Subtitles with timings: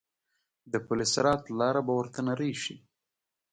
[0.71, 2.75] د پل صراط لاره به ورته نرۍ شي.